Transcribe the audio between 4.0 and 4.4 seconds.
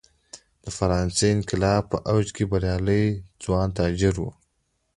و.